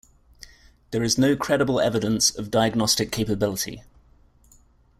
There 0.89 1.03
is 1.03 1.19
no 1.19 1.35
credible 1.35 1.79
evidence 1.79 2.35
of 2.35 2.49
diagnostic 2.49 3.11
capability. 3.11 3.83